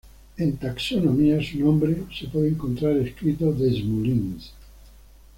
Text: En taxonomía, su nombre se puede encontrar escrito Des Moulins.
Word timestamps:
En 0.39 0.53
taxonomía, 0.57 1.39
su 1.43 1.59
nombre 1.59 1.95
se 2.17 2.25
puede 2.27 2.47
encontrar 2.49 2.97
escrito 2.97 3.51
Des 3.53 3.83
Moulins. 3.83 4.51